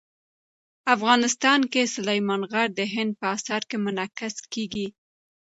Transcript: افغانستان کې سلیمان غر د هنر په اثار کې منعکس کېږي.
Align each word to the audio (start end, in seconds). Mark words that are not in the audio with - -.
افغانستان 0.95 1.59
کې 1.71 1.81
سلیمان 1.95 2.41
غر 2.51 2.69
د 2.77 2.81
هنر 2.93 3.15
په 3.19 3.25
اثار 3.35 3.61
کې 3.69 3.77
منعکس 3.85 4.35
کېږي. 4.53 4.87